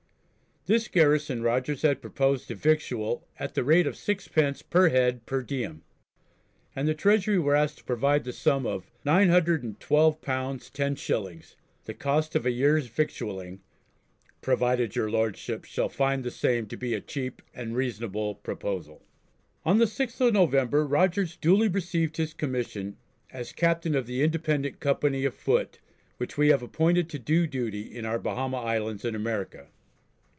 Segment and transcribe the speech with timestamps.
[0.67, 5.41] This garrison Rogers had proposed to victual at the rate of 6_d._ per head per
[5.41, 5.81] diem,
[6.75, 12.45] and the Treasury were asked to provide the sum of £912 10_s._ the cost of
[12.45, 13.61] a year's victualling
[14.43, 19.01] "provided your Lordships shall find the same to be a cheap and reasonable proposal."
[19.65, 22.97] On the 6th of November Rogers duly received his commission
[23.31, 25.79] as "Captain of that Independent Company of Foot
[26.17, 29.69] which we have appointed to do duty in our Bahama Islands in America."